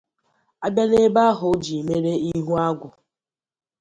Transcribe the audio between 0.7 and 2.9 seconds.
bịa n'ebe ahụ o jiri mere ihu agwụ